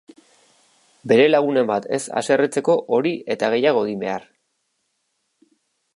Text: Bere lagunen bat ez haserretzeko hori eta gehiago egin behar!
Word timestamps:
Bere 1.11 1.27
lagunen 1.33 1.67
bat 1.73 1.85
ez 1.99 2.01
haserretzeko 2.21 2.77
hori 2.97 3.11
eta 3.35 3.53
gehiago 3.55 3.87
egin 3.91 4.03
behar! 4.07 4.29